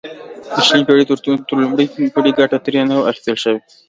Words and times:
د 0.55 0.57
شلمې 0.67 0.85
پېړۍ 0.87 1.05
تر 1.47 1.53
لومړیو 1.61 2.13
پورې 2.13 2.37
ګټه 2.39 2.57
ترې 2.65 2.81
نه 2.89 2.95
وه 2.97 3.07
اخیستل 3.11 3.37
شوې. 3.43 3.59